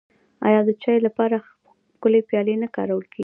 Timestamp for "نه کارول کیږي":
2.63-3.19